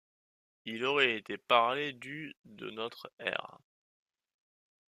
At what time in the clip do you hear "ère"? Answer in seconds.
3.19-3.59